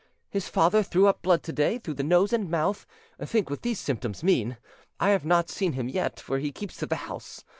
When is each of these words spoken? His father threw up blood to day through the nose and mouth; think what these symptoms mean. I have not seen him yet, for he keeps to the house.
His 0.31 0.47
father 0.49 0.81
threw 0.81 1.05
up 1.05 1.21
blood 1.21 1.43
to 1.43 1.53
day 1.53 1.77
through 1.77 1.93
the 1.93 2.01
nose 2.03 2.33
and 2.33 2.49
mouth; 2.49 2.87
think 3.23 3.51
what 3.51 3.61
these 3.61 3.79
symptoms 3.79 4.23
mean. 4.23 4.57
I 4.99 5.11
have 5.11 5.25
not 5.25 5.51
seen 5.51 5.73
him 5.73 5.87
yet, 5.87 6.19
for 6.19 6.39
he 6.39 6.51
keeps 6.51 6.75
to 6.77 6.87
the 6.87 6.95
house. 7.05 7.43